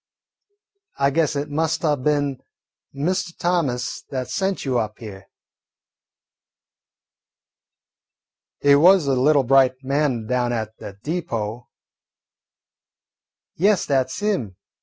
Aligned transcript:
I 0.97 1.11
guess 1.11 1.35
it 1.35 1.51
must 1.51 1.83
'a' 1.83 1.95
been 1.95 2.39
Mr. 2.91 3.37
Thomas 3.37 4.01
that 4.09 4.31
sent 4.31 4.65
you 4.65 4.79
up 4.79 4.97
here." 4.97 5.27
"He 8.61 8.73
was 8.73 9.05
a 9.05 9.13
little 9.13 9.43
bright 9.43 9.75
man 9.83 10.25
down 10.25 10.53
at 10.53 10.75
de 10.79 10.93
deepo." 11.03 11.67
"Yes, 13.55 13.85
that 13.85 14.09
's 14.09 14.17
him. 14.21 14.55